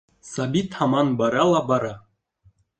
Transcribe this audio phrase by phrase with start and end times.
[0.29, 1.95] Сабит һаман бара ла бара.